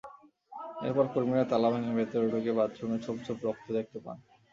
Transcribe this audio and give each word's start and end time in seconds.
এরপর 0.81 1.05
কর্মীরা 1.13 1.43
তালা 1.49 1.69
ভেঙে 1.73 1.93
ভেতরে 1.97 2.25
ঢুকে 2.33 2.51
বাথরুমে 2.57 2.97
ছোপ 3.05 3.17
ছোপ 3.25 3.37
রক্ত 3.45 3.65
দেখতে 3.77 3.97
পান। 4.05 4.17